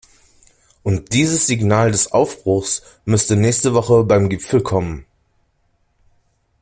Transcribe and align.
Und 0.81 1.13
dieses 1.13 1.45
Signal 1.45 1.91
des 1.91 2.11
Aufbruchs 2.11 2.81
müsste 3.05 3.35
nächste 3.35 3.75
Woche 3.75 4.03
beim 4.03 4.29
Gipfel 4.29 4.61
kommen. 4.63 5.05